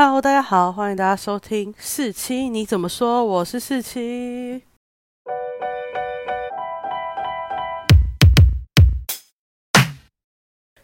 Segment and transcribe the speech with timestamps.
[0.00, 3.24] Hello，大家好，欢迎大家收听四七，你怎么说？
[3.24, 4.62] 我是四七。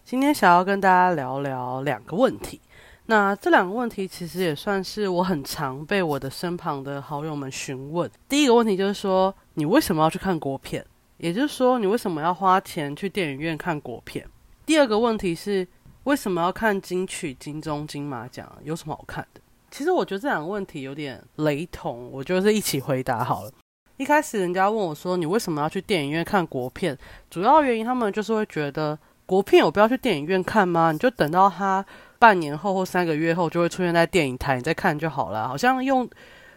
[0.05, 2.61] 今天想要跟大家聊聊两个问题。
[3.07, 8.11] 那这两个问题其实也算是我很常被我的身旁的好友们询问。
[8.29, 10.85] 第一个问题就是说，你为什么要去看国片？
[11.19, 14.27] 也就是说，你为什么要花钱去电影院看国片？
[14.67, 15.69] 第二个问题是。
[16.05, 18.51] 为什么要看金曲、金钟、金马奖？
[18.63, 19.41] 有什么好看的？
[19.71, 23.51] 其实我觉得这两个问题有点雷同，我就是一起回答好了。
[23.97, 26.97] 一开始人家问我说：“你为什么要去电影院看国片？”
[27.31, 30.93] 主要原因他们就是会觉得国片有必要去电影院看吗？
[30.93, 31.85] 你就等到它
[32.19, 35.49] 半年后或三个月后就会出现在电影台，你再看就好了。
[35.49, 36.09] 好像用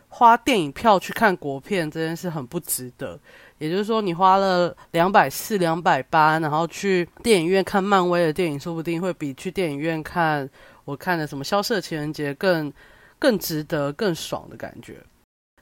[0.10, 3.20] 花电影票去看国片这件事很不值得。
[3.60, 10.48] 也就是说，你花了两百四、两百八，然后去电影院看漫威的电影，说不定会比去电影院看
[10.86, 12.72] 我看的什么《消失的情人节》更
[13.18, 14.98] 更值得、更爽的感觉。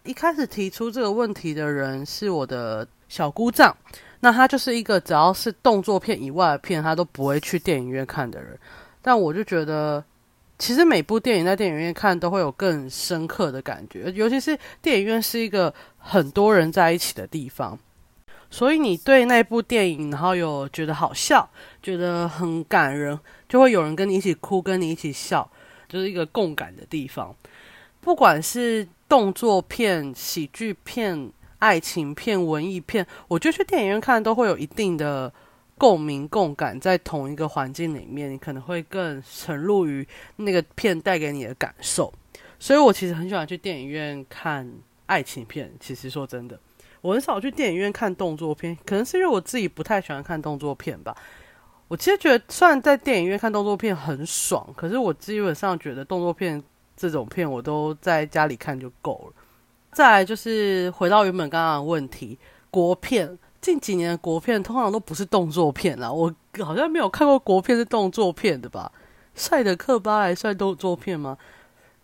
[0.04, 3.76] 一开始提出这个问题的人是我的小姑丈，
[4.20, 8.60] 那他就是一个只要是动作片以外的片，他都不会去电影院看的人。
[9.02, 10.04] 但我就觉得，
[10.60, 17.78] 其实每部电影在电影院看都会有更深刻的感觉，尤其是电影院是一个很多人在一起的地方。
[18.50, 21.50] 所以你对那部电影，然后有觉得好笑，
[21.84, 25.50] 觉得很感人，就会有人跟你一起哭，跟你一起笑，
[25.90, 27.36] 就是一个共感的地方。
[28.00, 35.34] 不管是动作片、喜剧片、爱情片、文艺片，我觉得去电影院看都会有一定的
[35.78, 40.08] 共鸣、共感，在同一个环境里面，你可能会更沉入于
[40.38, 42.14] 那个片带给你的感受。
[42.60, 44.72] 所以我其实很喜欢去电影院看
[45.08, 45.74] 爱情片。
[45.80, 46.58] 其实说真的。
[47.06, 51.16] 我很少去电影院看动作片，可能是因为我自己不太喜欢看动作片吧。
[51.88, 56.62] 我其实觉得，虽然在电影院看动作片很爽，可是我基本上觉得动作片
[56.98, 59.34] 这种片，我都在家里看就够了。
[59.92, 62.40] 再来就是回到原本刚刚的问题，
[62.72, 66.34] 国片近几年的国片通常都不是动作片啦，我
[66.64, 68.92] 好像没有看过国片是动作片的吧？
[69.36, 71.38] 帅的克巴还算动作片吗？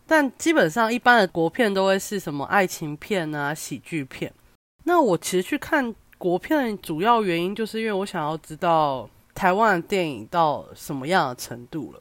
[0.06, 4.32] 但基本上一般的国片都会是什么爱情片啊、喜剧片。
[4.84, 12.00] 那我其实去看国片的，主要原因就是因为我想要知道台湾的电影到什么样的程度了。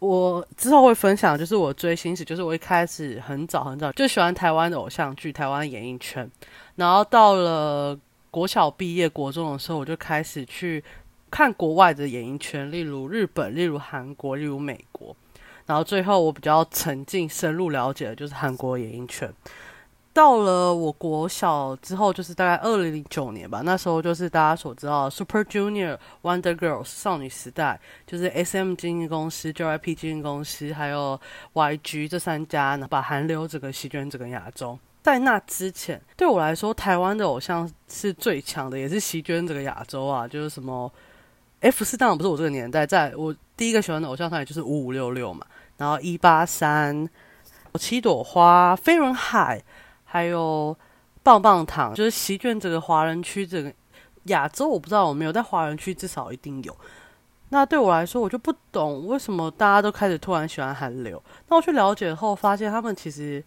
[0.00, 6.30] 我之后会分享，就是我追星史，就是我一开始很早很早就喜欢台湾的偶像剧、台湾的演艺圈，
[6.76, 7.98] 然后到了
[8.30, 10.84] 国小毕业、国中的时候，我就开始去
[11.30, 15.16] 看国外的演艺圈，例如日本、例如韩国、例如美国，
[15.66, 19.28] 然后最后我比较沉浸、深入了解的就是韩国演艺圈。
[20.18, 23.60] 到了我国小之后，就是大概二零零九年吧。
[23.64, 31.20] 那时候就是大家所知道，Super Junior、Wonder Girls 少女时代，就是 S.M 经纪公司、J.Y.P 经纪公司，还有
[31.52, 34.76] Y.G 这三家，把韩流整个席卷整个亚洲。
[35.04, 40.26] 在那之前，对我来说，台湾的偶像是最强的，也是席卷整个亚洲啊。
[40.26, 40.92] 就是什么
[41.60, 45.46] F 四，当然不是我这个年代，在我第一个喜欢的偶像团也就是五五六六嘛，
[45.76, 47.08] 然后一八三、
[47.74, 49.62] 七朵花、飞轮海。
[50.10, 50.74] 还有
[51.22, 53.70] 棒棒糖，就是席卷整个华人区，整个
[54.24, 56.74] 亚洲，我不知道有没有，在华人区至少一定有。
[57.50, 61.22] 那对我来说，我就不懂为什么大家都开始突然喜欢韩流。
[61.48, 63.44] 那我去了解后，发现他们其实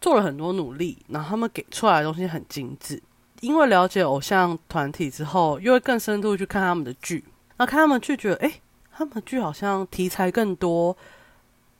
[0.00, 3.02] 做了很多努力，然后他们给出来的东西很精致。
[3.40, 7.22] 因为了解偶像团体之后，又会更深度去看他们的剧，
[7.58, 10.96] 那看他们剧，觉得哎，他们剧好像题材更多。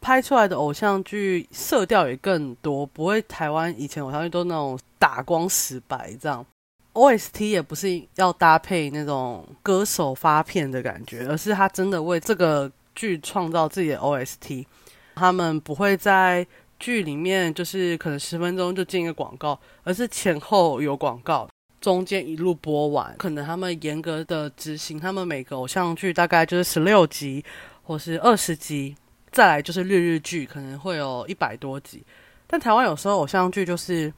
[0.04, 6.44] 拍出来的偶像剧色调也更多，不会台湾以前偶像剧都那种打光死白这样。
[6.92, 14.66] OST 也不是要搭配那种歌手发片的感觉，而是他真的为这个剧创造自己的 OST。
[15.14, 16.46] 他们不会在
[16.78, 21.48] 剧里面就是可能十分钟就进一个广告，而是前后有广告，
[21.80, 23.14] 中间一路播完。
[23.16, 27.42] 可能他们严格的执行，他们每个偶像剧大概就是十六集
[27.82, 28.94] 或是二十集。
[29.34, 32.06] 再来就是日日剧，可能会有一百多集，
[32.46, 34.12] 但台湾有时候偶像剧就是，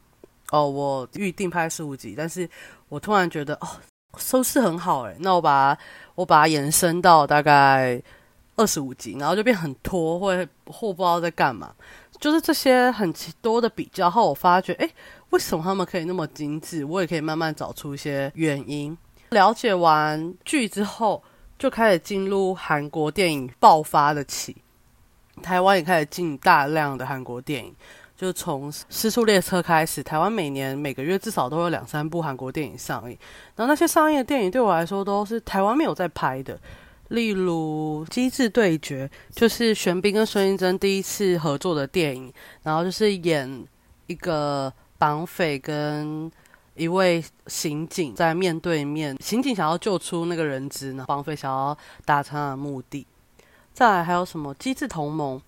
[0.51, 2.47] 哦，我预定拍十五集，但是
[2.91, 3.67] 我突然觉得哦，
[4.19, 5.81] 收视很好诶，那我把它
[6.17, 7.99] 我把它延伸到大概
[8.57, 11.75] 二十五集，然后就变很拖，或或不知道在干嘛，
[12.21, 13.11] 就是这些很
[13.41, 14.87] 多的比较后，我发觉，哎，
[15.31, 16.85] 为什么他们可以那么精致？
[16.85, 18.95] 我也可以慢慢找出一些原因。
[19.31, 21.25] 了解完剧之后，
[21.59, 24.55] 就开始进入韩国电影爆发的期。
[25.43, 27.75] 台湾也开始进大量的韩国电影，
[28.17, 33.17] 就从《失速列车》开始，台湾每年每个月至少都有两三部韩国电影上映。
[33.55, 36.59] 然后那些上映的电影对我来说都是台湾没有在拍的，
[37.09, 39.07] 例如《机智对决》，
[39.39, 42.33] 就是玄彬跟孙艺珍第一次合作的电影，
[42.63, 43.65] 然后就是演
[44.07, 46.31] 一个绑匪跟
[46.75, 53.07] 一位刑警在面对面，刑警想要救出那个人质呢，绑匪想要达成的目的。
[53.77, 55.39] 再来还有什么《机智同盟》？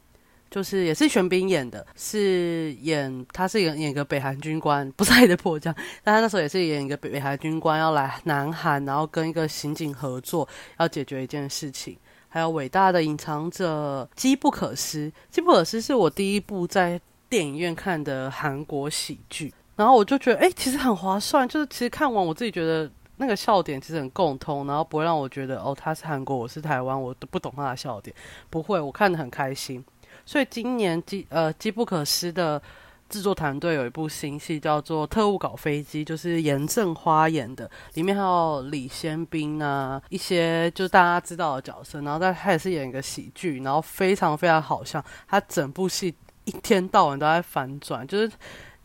[0.50, 10.46] 就是也是玄彬演的，是演他是演演个北韩军官，不是爱的迫降，但他那时候也是演一个北北韩军官要来南韩，然后跟一个刑警合作，
[10.78, 11.96] 要解决一件事情。
[12.28, 17.00] 还有伟大的隐藏者机不可失，机不可失是我第一部在
[17.30, 28.14] 电影院看的韩国喜剧，然后我就觉得哎，其实很划算，就是其实看完我自己觉得那个笑点其实很共通，然后不会让我觉得哦他是韩国，我是台湾，我都不懂他的笑点，
[28.48, 29.84] 不会，我看得很开心。
[30.24, 32.60] 所以今年机呃机不可失的
[33.08, 48.30] 制作团队有一部新戏叫做《特务搞飞机》，就是严正花演的，里面还有李先斌啊一些就是大家知道的角色，然后但他也是演一个喜剧，然后非常非常好笑，他整部戏一天到晚都在反转，就是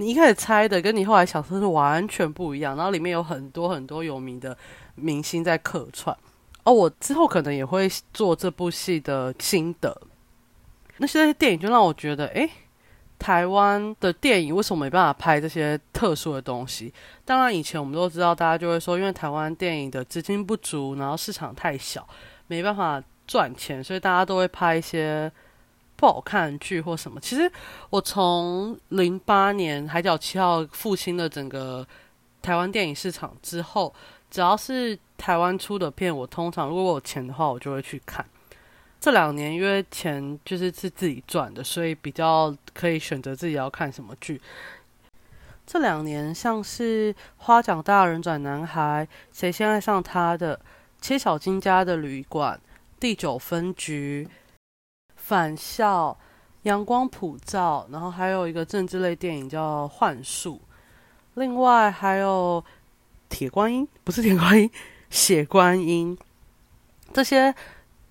[0.04, 4.58] 你一开始猜的跟你后来想说是完全不一样，然后里面有很多很多有名的
[4.96, 6.16] 明星在客串，
[6.64, 10.02] 哦，我之后可能也会做这部戏的心得。
[10.98, 12.48] 那些电影就让我觉得，哎，
[13.18, 16.94] 台湾的电影为什么没办法拍这些特殊的东西？
[17.26, 22.08] 当然，以前我们都知道，大家就会说，因为台湾电影的资金不足，然后市场太小，
[22.48, 25.32] 没办法赚钱，所以大家都会拍一些
[26.04, 27.18] 不好看剧或什么。
[27.22, 27.50] 其实，
[27.90, 31.88] 我从零八年《海角七号》复兴的整个
[32.42, 33.94] 台湾电影市场之后，
[34.30, 38.26] 只要是台湾出的片，我通常如果我有钱的话，我就会去看。
[39.00, 44.42] 这两年因为钱就是是自己赚的，所以比较可以选择自己要看什么剧。
[45.66, 49.08] 这两年像是《花长大人转男孩》、
[49.40, 50.58] 《谁先爱上他的》、
[51.00, 52.56] 《切小金家的旅馆》、
[53.00, 54.28] 《第九分局》、
[55.34, 56.12] 《返校》、
[56.70, 60.56] 《阳光普照》，然后还有一个政治类电影叫《幻术》。
[61.34, 62.64] 另外还有
[63.30, 64.70] 《铁观音》，不是《铁观音》，
[65.10, 66.16] 《血观音》
[67.12, 67.56] 这些。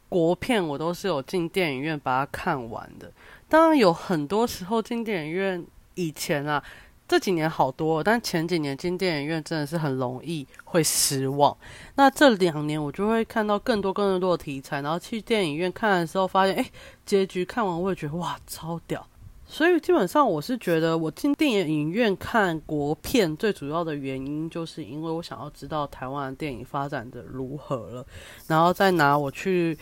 [0.08, 3.10] 国片我都是有进电影院把它看完的，
[3.48, 5.64] 当然有很多时候进电影院
[5.94, 6.62] 以前啊，
[7.12, 11.54] 这几年好多，但前几年进电影院真的是很容易会失望。
[11.96, 16.64] 那这两年我就会看到更多更多的题材，然后去电影院看的时候发现，哎，
[17.04, 19.06] 结局看完我也觉得哇超屌。
[19.44, 28.06] 所以基本上我是觉得我进电影院看国片最主要的原因，就是因为我想要知道台湾的电影发展的如何了，
[28.46, 29.76] 然后再拿我去。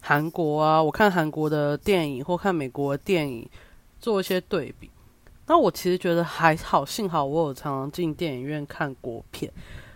[0.00, 3.50] 韩国啊，我看韩国的电影或看美国的电影，
[3.98, 4.88] 做一些对比。
[5.46, 9.50] 那我其实觉得还好，幸好我有常常进电影院看国片，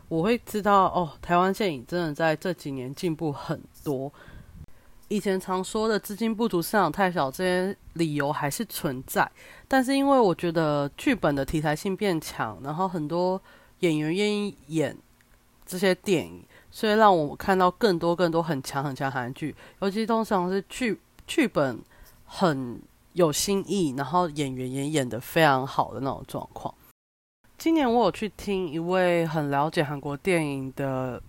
[0.09, 4.13] 我会知道哦，台湾电影真的在这几年进步很多。
[5.09, 9.29] 以前常说的资金不足、市场太小这些理由还是存在，
[9.67, 13.41] 但是因为我觉得剧本的题材性变强，然后很多
[13.81, 14.97] 演员愿意演
[15.67, 16.45] 这些电影。
[16.73, 21.81] 所以让我看到更多更多很强很强韩剧，尤其通常是剧剧本
[22.25, 22.81] 很
[23.15, 26.75] 有新意，然后演员也演得非常好的那种状况。
[27.59, 31.23] 今年我有去听一位很了解韩国电影的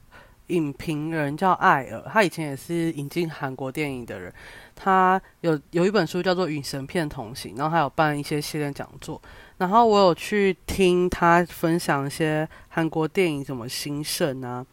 [0.47, 4.33] 影评人，叫艾尔，他以前也是引进韩国电影的人。
[4.75, 9.21] 他有有一本书叫做《与神片同行》，然后还有办一些系列讲座。
[9.57, 14.65] 然后我有去听他分享一些韩国电影怎么兴盛啊。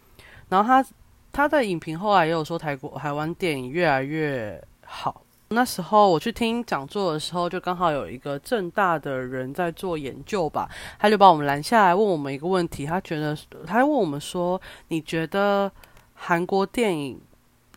[0.48, 0.88] 然后他
[1.32, 5.22] 他的影评后来也有说台国台湾电影越来越好。
[5.50, 13.36] 那时候我去听讲座的时候，就刚好有一个正大的人在做研究吧，他就把我们拦下来问我们一个问题，他觉得
[13.66, 15.72] 他问我们说：“你觉得
[16.14, 17.20] 韩国电影、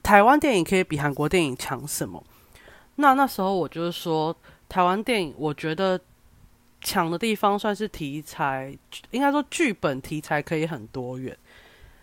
[0.04, 2.22] 台湾电影可以比韩国电影强什么？”
[2.96, 4.36] 那那时候我就是说，
[4.68, 6.00] 台湾电影我觉得
[6.82, 8.78] 强的地方算是题材，
[9.12, 11.36] 应该说剧本题材可以很多元。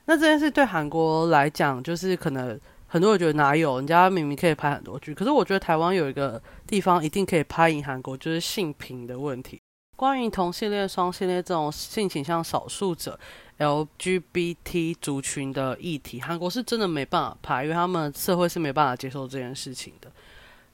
[0.07, 9.61] 那这件事对韩国来讲，就是可能很多人觉得哪有人家明明可以拍很多剧，可是我觉得台湾有一个地方一定可以拍赢韩国，就是性平的问题。
[9.95, 13.19] 关于同性恋、双性恋这种性倾向少数者
[13.59, 20.11] LGBT 族群的议题，韩国是真的没办法拍，因为他们社会是没办法接受这件事情的。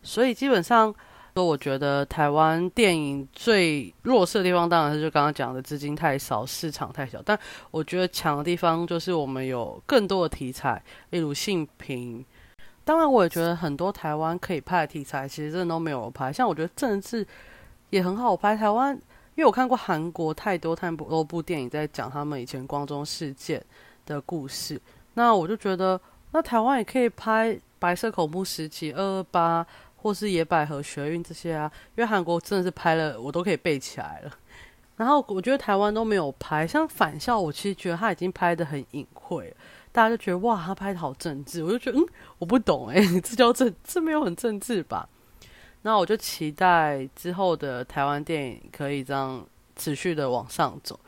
[0.03, 0.95] 所以基本上。
[1.35, 7.21] 说我觉得台湾电影最弱势的地方，当然是就刚刚讲的资金太少，市场太小。
[7.25, 7.37] 但
[7.73, 12.25] 我觉得强的地方就是我们有更多的题材，例如性平。
[12.85, 16.33] 当然，我也觉得很多台湾可以拍的题材，其实真的都没有拍。
[16.33, 17.27] 像我觉得政治
[17.91, 18.57] 也很好拍。
[18.57, 18.95] 台湾，
[19.35, 23.61] 因为我看过韩国太多太多部电影在讲他们以前光中事件
[24.07, 24.81] 的故事，
[25.15, 26.01] 那我就觉得，
[26.31, 27.59] 那台湾也可以拍。
[27.77, 29.67] 白色恐怖时期、二二八
[30.05, 34.31] 或是野百合学运这些啊，因为韩国真的是拍了，我都可以背起来了。
[34.99, 39.51] 然后我觉得台湾都没有拍，像返校，我其实觉得他已经拍的很隐晦，
[39.93, 42.05] 大家就觉得哇，他拍的好政治，我就觉得嗯，
[42.37, 45.09] 我不懂哎， 这叫政，这没有很政治吧？
[45.81, 49.43] 那我就期待之后的台湾电影可以这样
[49.75, 51.01] 持续的往上走。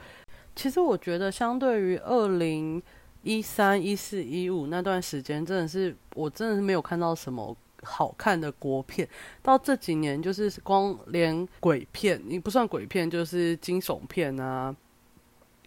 [0.55, 2.83] 其实我觉得，相对于二零
[3.23, 7.55] 一三、一四、一五那段时间，真的是我真的是没有看到什么
[7.87, 9.09] 好看的国片。
[9.43, 14.75] 到这几年，就是光连鬼片，你不算鬼片，就是惊悚片啊，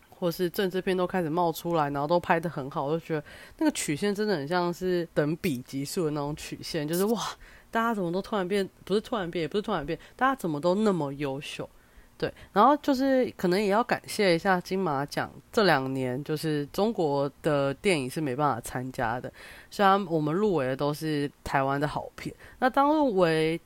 [0.10, 3.24] 或是政治片都开始冒出来，然后都拍的很好，我就觉得
[3.58, 7.22] 那个曲线真的很像是等比级数的那种曲线，就是哇，
[7.72, 11.68] 大家怎么都突然变，不是突然变，也不是突然变，大家怎么都那么优秀。
[12.20, 19.32] 对，然后就是可能也要感谢一下金马奖，这两年就是中国的电影是没办法参加的，
[19.72, 22.36] 虽然我们入围的都是台湾的好片。
[22.60, 23.58] 那当入围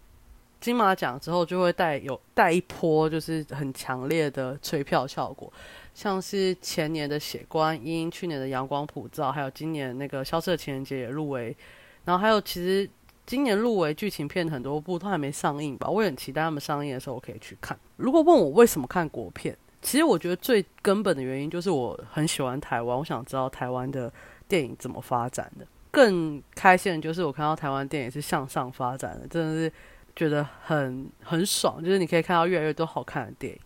[0.61, 5.51] 金马奖之后，就会带有带一波就是很强烈的催票效果，
[5.95, 11.57] 像是前年的《血观音》，去年的《阳光普照》，还有今年那个《消失的情人节》也入围，
[12.05, 12.87] 然后还有其实。
[13.25, 17.77] 今年入围剧情片很多部都还没上映吧，我也很期待他们上映的时候我可以去看。
[17.95, 24.11] 如果问我为什么看国片，其实我觉得最根本的原因就是我很喜欢台湾，我想知道台湾的
[24.47, 25.65] 电影怎么发展的。
[25.89, 29.73] 更开心的就是我看到台湾电影是向上发展的，真的是
[30.15, 33.59] 觉得很很爽，就是你可以看到越来越多好看的电影。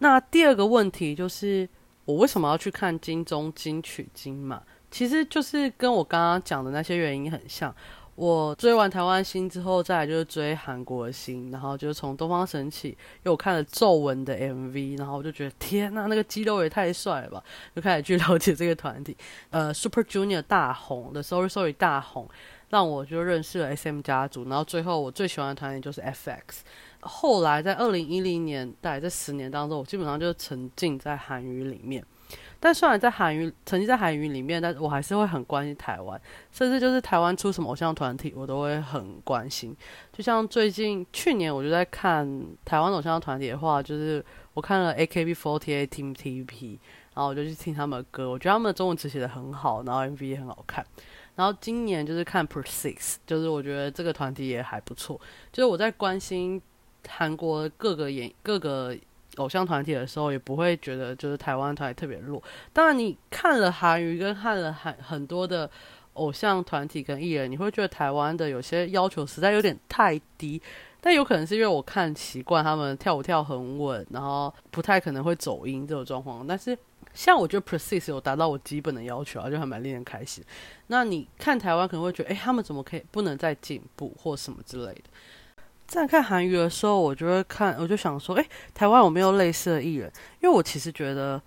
[0.00, 1.68] 那第二个问题就是
[2.04, 4.60] 我为什么要去看金钟金曲金马？
[4.90, 7.74] 其实就是跟我刚刚讲的那些原因很像。
[8.14, 17.42] 我追完台湾星之后，再来就是追韩国星，然后就是从东方神起，因为我看了皱纹的 MV，然后我就觉得天呐，那个肌肉也太帅了吧，
[17.74, 19.16] 就开始去了解这个团体。
[19.48, 22.28] 呃，Super Junior 大红的 Sorry Sorry 大红，
[22.68, 26.60] 让我就认识了 SM 家族，然后最后我最喜欢的团体就是 FX。
[27.00, 32.04] 后来在二零一零年代这十年当中，我基本上就沉浸在韩语里面。
[32.64, 36.20] 但虽然在韩语，曾经在韩语里面，但我还是会很关心台湾，
[36.52, 39.76] 甚至就是台湾出什么偶像团体，我都会很关心。
[40.12, 42.24] 就像最近去年，我就在看
[42.64, 46.78] 台湾偶像团体的话，就是我看了 AKB48 Team TP，
[47.14, 50.86] 然后我就去听他们的歌，我觉得他们的中文词写的很好，然后 MV 也很好看。
[51.34, 55.20] 然后今年就是看 Persix，就是我觉得这个团体也还不错。
[55.52, 56.62] 就是我在关心
[57.08, 58.96] 韩国各个演各个。
[59.36, 62.42] 偶像团体的时候，也不会觉得就是台湾团特别弱。
[62.72, 65.70] 当然，你看了韩娱跟看了很很多的
[66.14, 70.60] 偶像团体跟艺人，你会觉得台湾的有些要求实在有点太低。
[71.04, 76.46] 但有可能是因为我看习惯他们跳舞跳很稳，然后不太可能会走音这种状况。
[76.46, 76.78] 但是
[77.12, 80.44] 像我觉得 Precise 有达到我基本的要求啊，就还蛮令人开心。
[80.86, 85.02] 那你看台湾可能会觉得，哎，他们怎么可以不能再进步或什么之类的？
[85.92, 90.10] 在看韩语的时候，我就会看，我就想说，哎，台湾有没有类似的艺人？
[90.40, 91.40] 因为我其实觉得，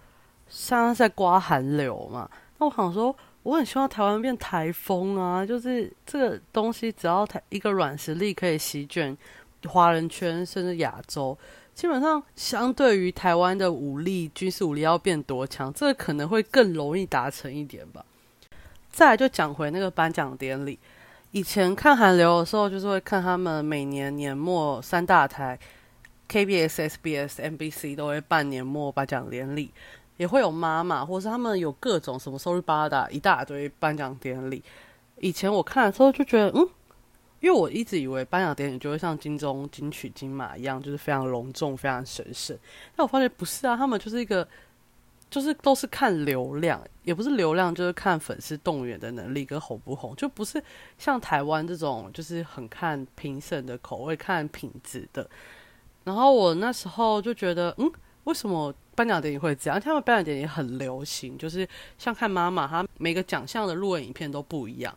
[0.47, 2.29] 像在刮韩流嘛。
[2.59, 5.43] 那我想说，我很希望台湾变台风啊！
[5.43, 9.17] 就是这个东西，只要台一个软实力可以席卷
[9.65, 11.35] 华人圈，甚至亚洲，
[11.73, 18.05] 基本上相对于台湾的武力、军事武力要变多强，这个可能会更容易达成一点吧。
[18.91, 20.77] 再来就讲回那个颁奖典礼。
[21.31, 25.59] 以前看韩流的时候，就是会看他们每年年末三大台
[26.29, 29.71] KBS、SBS、MBC 都会办年末颁奖典礼，
[30.17, 34.63] 也会有妈妈，或是他们有各种什么 Sorry 八大一大堆颁奖典礼。
[35.17, 36.67] 以前我看的时候就觉得，嗯，
[37.41, 42.57] 因为我一直以为颁奖典礼就会像金钟、金曲、金马一样，就是非常隆重、非常神圣。
[42.95, 44.47] 但我发现不是啊，他们就是一个。
[45.29, 50.63] 就是都是看流量，也不是流量，就是看粉丝动员的能力跟红不红，就不是
[50.97, 55.29] 像台湾这种，就是很看评审的口味、看品质的。
[56.05, 57.91] 然后我那时候就觉得，嗯，
[58.25, 59.81] 为什么颁奖典礼会这样？
[59.81, 61.67] 他们颁奖典礼很流行，就是
[61.97, 64.95] 像看妈妈，她每个奖项的入围影片都不一样。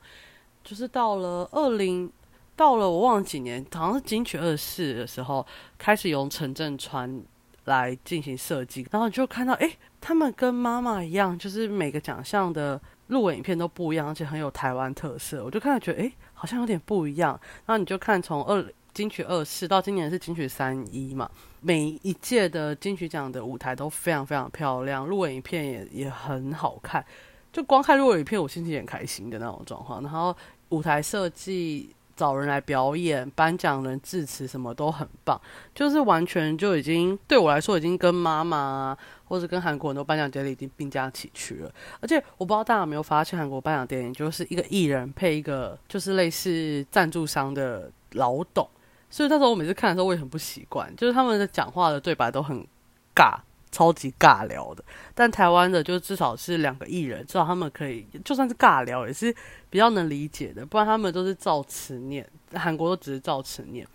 [0.62, 2.12] 就是到了二零，
[2.54, 5.44] 到了我忘了几年，好像是金曲二四的时候，
[5.78, 7.22] 开始用陈振川
[7.64, 9.76] 来进行设计，然后就看到，哎。
[10.00, 15.44] 他们跟妈妈一样，就是每个奖项的入围影片都不一样，而且很有台湾特色。
[15.44, 17.38] 我就看了觉得，哎，好像有点不一样。
[17.66, 18.64] 然后你就看从二
[18.94, 27.04] 金曲二四到今年是金曲三一嘛，每一届的金曲奖的舞台都非常非常漂亮，入围影片也也很好看。
[27.52, 30.02] 就光看入围影片，我心情很开心的那种状况。
[30.02, 30.36] 然后
[30.70, 35.40] 舞台设计找人来表演，颁奖人致辞什么都很棒，
[35.72, 41.72] 就是完全就已经对我来说已经跟妈妈或者跟韩国很多颁奖典礼已经并驾齐驱了。
[42.00, 48.68] 而且我不知道大家有没有发现，韩国颁奖典礼就是一个艺人配一个就是类似赞助商的老董，
[49.08, 52.66] 所以那时候我每次看的时候我也很不习惯，就是他们的讲话的对白都很
[53.14, 53.38] 尬。
[53.70, 54.82] 超级尬聊的，
[55.14, 59.34] 但台湾的就至少是两个艺人，至少他们可以就算是尬聊也是
[59.70, 63.86] 比较能理解的，不然他们都是照词念，韩国都只是照词念。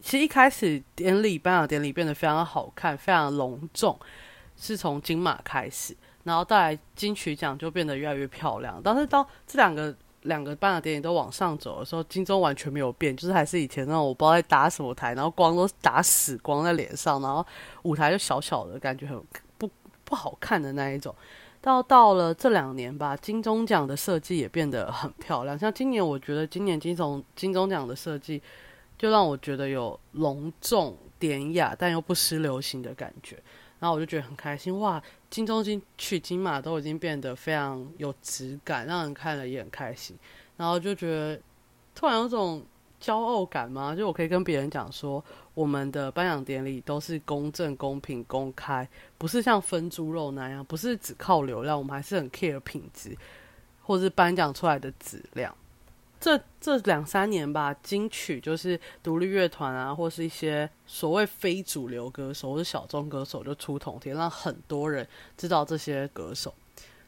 [0.00, 3.98] 其实一开始典礼颁奖典礼变得非常好看，非常隆重，
[4.56, 5.94] 是从金马开始，
[6.24, 8.80] 然后带来金曲奖就变得越来越漂亮。
[8.82, 17.44] 但是当这两个两个颁奖典礼都往上走的时候，金钟完全没有变，就是还是以前那种我不知道在打什么台，然后光都打死光在脸上，然后
[17.82, 19.18] 舞台就小小的感觉很
[19.56, 19.68] 不
[20.04, 21.14] 不好看的那一种。
[21.62, 25.58] 到到了这两年吧，金钟奖的设计也变得很漂亮。
[25.58, 28.42] 像今年，我觉得今年金钟金钟奖的设计
[28.98, 33.36] 就让我觉得有隆重典雅，但又不失流行的感觉。
[33.78, 35.02] 然后我就觉得很开心哇！
[35.30, 40.16] 金钟金取金马都已经变得非常有质感，让人看了也很开心。
[40.56, 41.40] 然后就觉得
[41.94, 42.62] 突然有种
[43.00, 53.16] 骄傲感嘛，就我可以跟别人讲说，我们的颁奖典礼都是公正、公平、公开，不是像分猪肉那样，不是只靠流量，我们还是很 care 品质，
[53.82, 55.56] 或是颁奖出来的质量。
[56.20, 65.08] 这这两三年吧，金曲就是独立乐团啊，或是一些所谓非主流歌手或者小众歌手就出同天，让很多人
[65.38, 66.52] 知道这些歌手。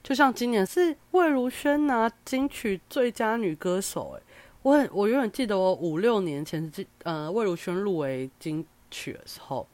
[0.03, 4.23] 就像今年是魏如萱拿金曲最佳女歌手，诶，
[4.63, 9.69] 我很我永远记得我五六年前金呃魏如萱入围金曲的时候，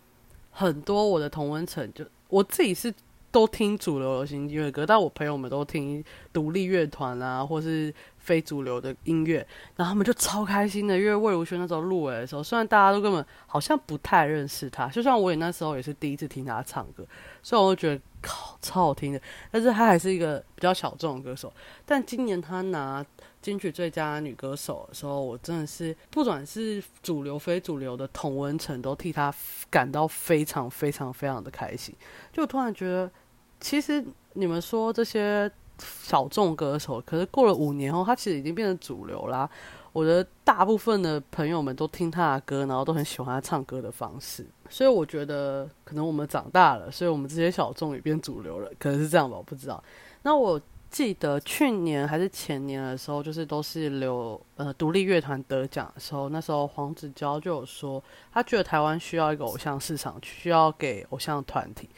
[0.50, 2.92] 很多我的同温层就我自己是
[3.30, 7.94] 都听主流流行音乐歌，但我朋友们都听独立乐团啊，或是。
[8.28, 9.38] 非主流的音乐，
[9.74, 17.02] 然后他们就超开心的，因为魏如萱那时候入围的时候，虽然大家都根本好像不太认识他，就像我也那时候也是第一次听他唱歌，
[17.42, 19.20] 所以我觉得靠超好听的，
[19.50, 21.50] 但是他还是一个比较小众的歌手。
[21.86, 23.02] 但今年他拿
[23.40, 29.32] 金曲最佳女歌手的时候，我真的是不管是主流非主流的童文层都替她
[29.70, 31.94] 感到非常非常非常的开心，
[32.30, 33.10] 就突然觉得，
[33.58, 35.50] 其实你们说这些。
[35.78, 39.48] 小众歌手，可是过了五年后，他其实已经变成主流啦。
[39.92, 44.46] 我的大部分的朋友们都听他的歌，然后都很喜欢他唱歌的方式。
[44.68, 49.82] 所以我觉得，可能我们长大了，所以我们这些小众也变主流了，可能是这样吧，我不知道。
[50.22, 50.60] 那我
[50.90, 58.00] 记得去年还是前年的时候，就是都是留呃独立乐团得奖的时候，那时候黄子佼就有说，
[58.32, 61.88] 他觉得台湾需要一个偶像市场，需要给偶像团体。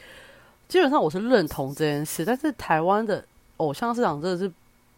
[0.67, 3.23] 基本上我是认同这件事，但是台湾的。
[3.61, 4.51] 偶像市场真的是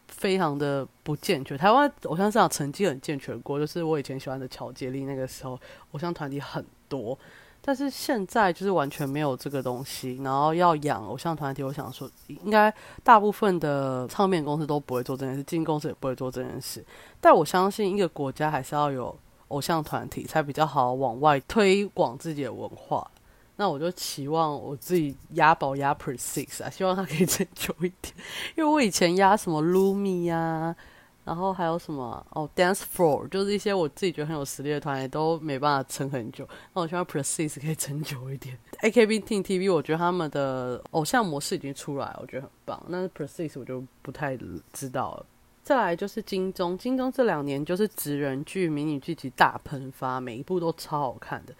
[0.07, 1.57] 非常的不健全。
[1.57, 5.59] 台湾偶像市场曾经很健全过，就是我以前喜欢的乔杰利那个时候，
[5.91, 7.17] 偶像团体很多。
[7.65, 10.19] 但是现在就是完全没有这个东西。
[10.21, 12.73] 然后要养偶像团体，我想说，应该
[13.03, 16.83] 大部分的唱片公司都不会做这件事，经纪公司也不会做这件事。
[17.21, 19.15] 但我相信一个国家还是要有
[19.47, 23.09] 偶像团体，才比较好往外推广自己的文化。
[23.55, 28.13] 那我就期望我自己押宝押 Per Six 啊，希望它可以撑久一点。
[28.55, 30.75] 因为我以前押什么 Lumi 呀，
[31.23, 36.47] 然后还有什么哦 Dance Floor，就是一些我自己觉得很有实力的团，也都没办法撑很久。
[36.73, 38.57] 那我希望 Per Six 可以撑久一点。
[38.81, 42.83] AKB t e TV，我觉得他们的偶像模式已经出来，我觉得很棒。
[42.87, 44.37] 那 Per Six 我就不太
[44.73, 45.25] 知道了。
[45.61, 51.53] 再来就是金钟，金钟这两年就是职人剧、迷你剧集大喷发，每一部都超好看的。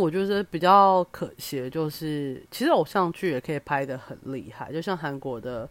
[0.00, 5.66] 我觉得比较可惜就是，其实偶像剧也可以拍的很厉害，就像韩国的《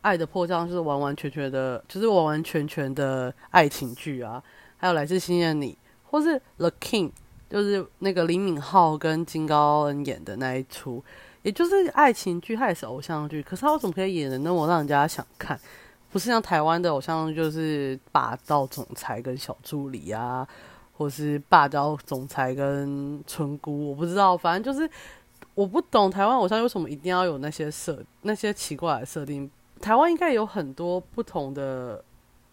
[0.00, 4.42] 爱的迫降》是完完全全的，就是完完全全的爱情剧啊。
[4.76, 5.72] 还有《来自星星的你》，
[6.10, 7.08] 或是《The King》，
[7.48, 11.02] 就是那个李敏镐跟金高恩演的那一出，
[11.42, 13.42] 也就是爱情剧，它也是偶像剧。
[13.42, 15.60] 可是他为什么可以演的那么让人家想看？
[16.10, 20.48] 不是像台湾的偶像，就是霸道总裁跟小助理啊。
[21.00, 24.86] 或是霸道总裁跟村姑，我不知道，反正就是
[25.54, 29.50] 我不懂台湾偶像为什么一定要有那些设那些奇怪的设定。
[29.80, 32.04] 台湾应该有很多不同的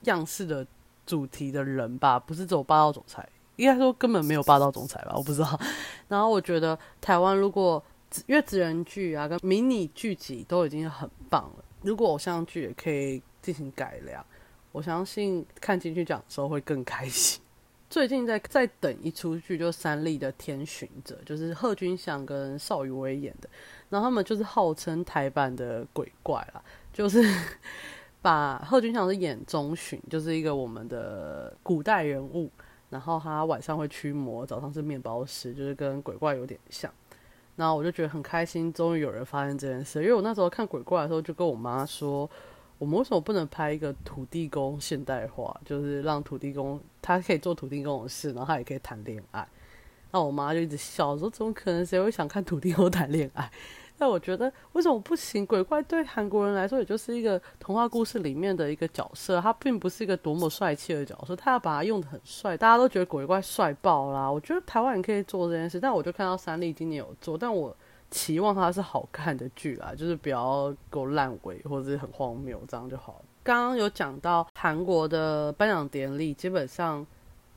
[0.04, 0.66] 样式的
[1.06, 5.60] 主题的人吧，不是只有霸道总裁，应该说根本没有霸道总裁吧，我不知道。
[6.08, 7.84] 然后我觉得台湾如果
[8.28, 14.26] 因为职人剧啊跟迷你剧集都已经很棒了，如果偶像剧也可以进行改良，
[14.72, 17.42] 我相信看进去讲的时候会更开心。
[17.90, 23.50] 最近在在等一出剧，就三立的《天巡者》，就是贺军翔跟邵雨薇演的。
[23.90, 27.24] 然后他们就是号称台版的鬼怪啦，就是
[28.22, 32.50] 把贺军翔是演中巡，就是一个我们的古代人物。
[32.90, 36.90] 然后他晚上会驱魔，早上是面包师，就是跟鬼怪有点像。
[37.58, 40.02] 然后我就觉得很开心，终于有人发现这件事。
[40.02, 42.30] 因为我那时候看鬼怪的时候，就跟我妈说，
[42.78, 49.48] 我们为什么不能拍一个土地公现代化，就是让土地公他可以做土地公的事，然后他也可以谈恋爱。
[50.12, 51.86] 那我妈就一直笑说，怎么可能？
[51.86, 53.52] 谁会想看土地公谈恋爱？
[54.00, 55.44] 但我觉得为什么不行？
[55.44, 64.32] 鬼怪对韩国人来说，也就是一个童话故事里面的一个角色，他并不是一个多么帅气的角色，他要把它用的很帅，大家都觉得鬼怪帅爆啦。
[64.32, 67.76] 我觉得台湾人可以做这件事，但我就看到三立今年有做，但我
[68.12, 73.26] 期望它是好看的剧啦， 就是不要够烂尾或者是很荒谬，这样就好了。
[73.44, 77.06] 刚刚有讲到韩国的颁奖典礼，基本上。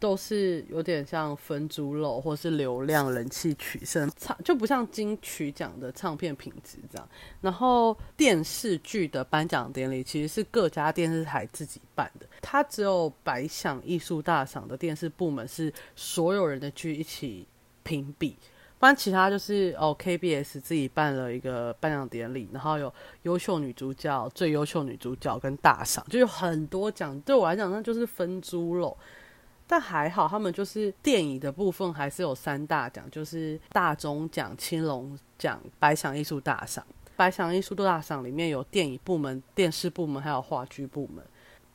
[0.01, 7.07] 都是有点像分猪肉，或是流量人气取胜， 唱就不像金曲奖的唱片品质这样。
[7.43, 17.47] 然后电视剧的颁奖典礼其实是各家电视台自己办的，它只有百想艺术大赏的电视部门是所有人的剧一起
[17.83, 18.35] 评比，
[18.81, 22.91] 不然其他就是哦 KBS 自己办了一个颁奖典礼，然后有
[23.25, 27.21] 优秀女主角、最优秀女主角跟大赏，就有很多奖。
[27.21, 28.97] 对我来讲，那就是分猪肉。
[29.67, 36.83] 但还好，他们就是电影的部分还是有三大奖，就是大中奖、青龙奖、白想艺术大赏。
[37.17, 41.23] 白想艺术大赏里面有电影部门、电视部门，还有话剧部门。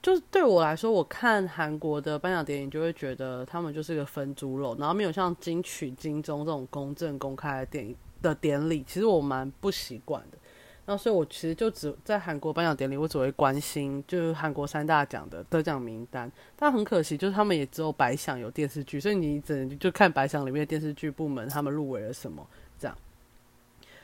[0.06, 10.38] 就是对我来说，我看韩国的颁奖典礼，就会觉得他们就是个分猪肉，然后没有像金曲、金钟这种公正公开的电影的典礼，其实我蛮不习惯的。
[10.86, 16.32] 然后，所以我其实就只在韩国颁奖典礼，我只会关心就是韩国三大奖的得奖名单。
[16.56, 22.46] 但很可惜，就是他们也只有白想有电视剧，所以你只能就看白想里面的电视剧部门他们入围了什么
[22.78, 22.96] 这样。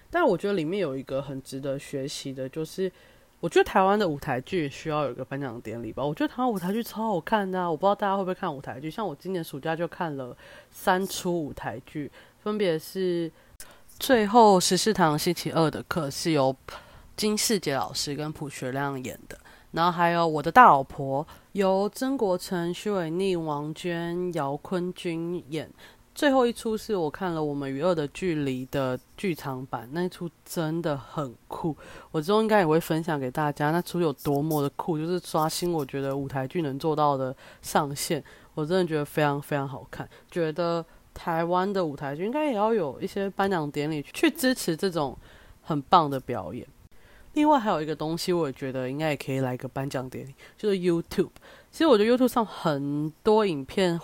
[0.09, 2.91] 但我觉得里面有一个很值得学习的，就是
[3.41, 6.01] 我觉得台湾的舞台剧需要有一个颁奖典礼吧。
[6.01, 8.89] 我觉得台湾舞台剧超好看的，我不知道大家会不会看舞台剧。
[8.89, 10.37] 像我今年暑假就看了
[10.69, 12.09] 三出舞台剧，
[12.41, 13.29] 分别是。
[13.99, 16.55] 最后十四堂星期二的课是由
[17.15, 19.37] 金世杰老师跟朴学亮演的，
[19.71, 25.69] 然后还有我的大老婆由曾国成、徐伟宁、王娟、姚坤君演。
[26.13, 31.75] 最后一出是我看了《我们与恶的距离》的剧场版，那一出真的很酷，
[32.11, 33.71] 我之后应该也会分享给大家。
[33.71, 40.85] 那出有多么的酷，就是刷新我觉得舞台剧能做到的上限，我真的觉得非常非常好看，觉得。
[41.13, 45.15] 台湾的舞台剧应该也要有一些颁奖典礼去支持这种
[45.61, 46.65] 很棒的表演。
[47.33, 51.31] 另外还有一个东西，我也觉得应该也可以来个颁奖典礼，就是 YouTube。
[51.69, 53.99] 其实我觉得 YouTube 上很多影片，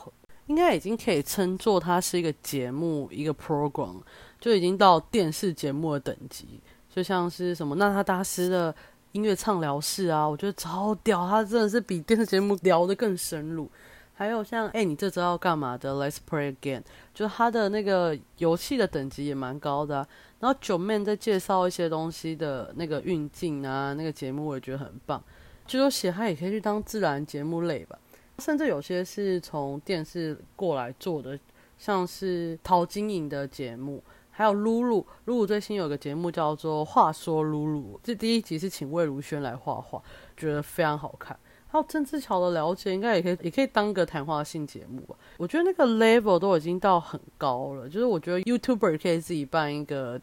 [0.47, 4.01] 应该已经可以称作它是一个节目，一个 program，
[4.39, 6.59] 就已经到电视节目的等级。
[6.89, 8.73] 就像是什么那他大师的
[9.11, 13.69] 音乐畅聊室啊，我觉得超屌，他真的是比电视节目聊得更深入。
[14.15, 16.81] 还有像哎，你这周要干嘛的？Let's play again，
[17.13, 19.97] 就他的那个游戏的等级也蛮高的。
[20.39, 25.23] 然后九妹在介绍一些东西的那个运镜啊，那个节目我也觉得很棒。
[25.67, 27.99] 就说写他也可以去当自然节目类吧，
[28.39, 31.39] 甚至有些是从电视过来做的，
[31.77, 40.01] 像是陶晶莹的节目，还有露露，露露最新有个节目叫做《话说露露》，这第一集是请魏如萱来画画，
[40.35, 41.37] 觉得非常好看。
[41.69, 45.15] 还有郑志乔的了解，应该也可以，也可以当个谈话性节目吧。
[45.37, 50.21] 我觉得那个 level 都已经到很高了，就是我觉得 YouTuber 可以自己办一个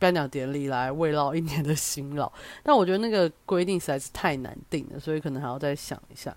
[0.00, 2.32] 颁奖典礼来慰劳一年的辛劳，
[2.64, 6.36] 但我觉得那个规定实在是太难定了，所以可能还要再想一下。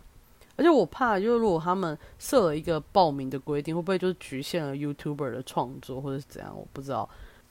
[0.55, 6.53] 而且我怕，就是如果他们设了一个报名的规定，会不会就是局限了 YouTuber 的创作，或者是怎样？
[6.55, 7.09] 我不知道。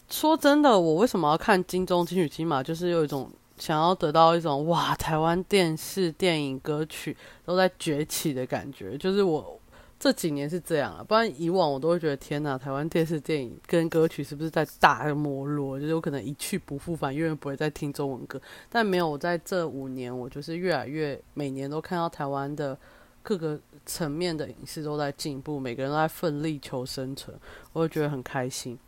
[0.08, 2.62] 说真的，我为什么要看金钟、金曲、金马？
[2.62, 3.30] 就是有一种。
[3.56, 9.56] 想要得到一种哇，台湾电视、电影、歌曲都在崛起的感觉，就是我
[10.04, 15.80] 这几年是这样啊，不然以往我都会觉得天呐，台湾电视、电影跟歌曲是不是在大没落？
[15.80, 18.38] 就是我可能一去不复返，永远不会再听中文歌。
[18.68, 22.78] 但没有，我在这五年，我就是越来越每年都看到台湾的
[23.22, 27.34] 各个层面的影视都在进步，每个人都在奋力求生存，
[27.72, 28.78] 我会觉得很开心。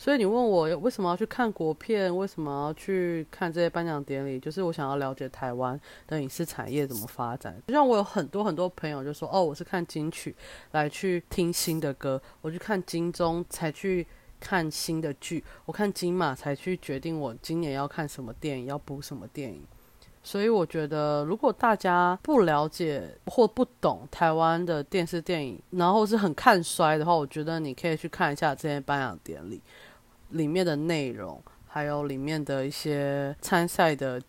[0.00, 4.40] 所以你问我为什么要去看国片，为什么要去看这些颁奖典礼？
[4.40, 7.54] 就是我想要了解台湾的影视产业怎么发展。
[7.66, 10.34] 就像我有很多很多朋友就说：“哦，我是看金曲
[10.70, 14.06] 来去听新的歌，我去看金钟才去
[14.40, 19.62] 看新的剧，我看金马才去决定我今年要看什么电影，要补什么电影。”
[20.22, 29.62] 所以我觉得，如果大家不了解或不懂台湾的电视电影，然后是很看衰的话，我觉得你可以去看一下这些颁奖典礼。
[30.30, 34.20] 里面的内容，还有里面的一些参赛的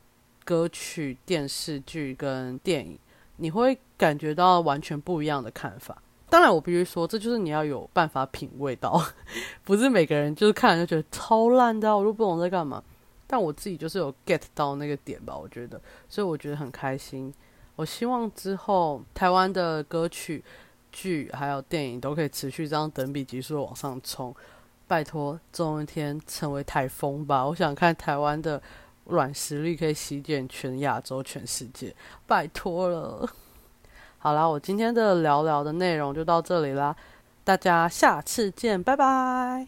[0.44, 2.98] 歌曲、电视剧跟电影，
[3.38, 6.02] 你会感觉到完全不一样的看法。
[6.30, 9.02] 当然，我必须说，这就是你要有办法品味到，
[9.66, 12.82] 不是每个人就是看了就觉得超烂的，我都不懂在干嘛。
[13.28, 17.34] 但我自己就是有 get 到那个点吧，我觉得，所以我觉得很开心。
[17.76, 20.44] 我希望之后台湾的歌曲、
[20.92, 24.36] 剧还有电影都可以持续这样等比级数往上冲。
[24.92, 27.46] 拜托，总有一天成为台风吧！
[27.46, 28.62] 我想看台湾的
[29.06, 31.96] 软实力可以席卷全亚洲、全世界，
[32.28, 33.26] 拜托了。
[34.18, 36.94] 好啦，我今天的聊聊的内容就到这里啦，
[37.46, 39.66] 大家下次见，拜拜。